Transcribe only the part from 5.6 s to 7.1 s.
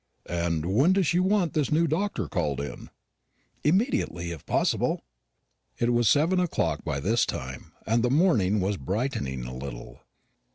It was seven o'clock by